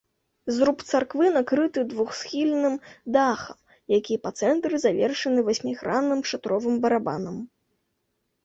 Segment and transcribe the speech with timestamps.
[0.53, 2.75] Зруб царквы накрыты двухсхільным
[3.17, 3.59] дахам,
[3.97, 7.37] які па цэнтры завершаны васьмігранным шатровым барабанам.